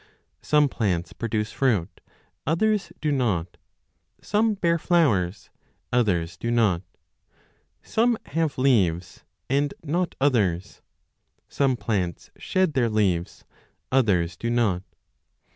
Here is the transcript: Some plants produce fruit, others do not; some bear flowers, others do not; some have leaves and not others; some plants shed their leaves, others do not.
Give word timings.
Some 0.41 0.67
plants 0.67 1.13
produce 1.13 1.51
fruit, 1.51 2.01
others 2.47 2.91
do 3.01 3.11
not; 3.11 3.57
some 4.19 4.55
bear 4.55 4.79
flowers, 4.79 5.51
others 5.93 6.37
do 6.37 6.49
not; 6.49 6.81
some 7.83 8.17
have 8.25 8.57
leaves 8.57 9.23
and 9.47 9.75
not 9.83 10.15
others; 10.19 10.81
some 11.47 11.77
plants 11.77 12.31
shed 12.39 12.73
their 12.73 12.89
leaves, 12.89 13.45
others 13.91 14.35
do 14.35 14.49
not. 14.49 14.81